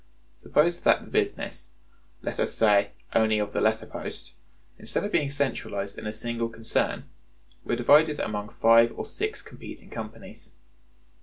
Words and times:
Suppose 0.39 0.81
that 0.81 1.05
the 1.05 1.11
business, 1.11 1.69
let 2.23 2.39
us 2.39 2.51
say 2.53 2.89
only 3.13 3.37
of 3.37 3.53
the 3.53 3.59
letter 3.59 3.85
post, 3.85 4.33
instead 4.79 5.03
of 5.03 5.11
being 5.11 5.29
centralized 5.29 5.95
in 5.95 6.07
a 6.07 6.11
single 6.11 6.49
concern, 6.49 7.03
were 7.65 7.75
divided 7.75 8.19
among 8.19 8.49
five 8.49 8.91
or 8.97 9.05
six 9.05 9.43
competing 9.43 9.91
companies. 9.91 10.55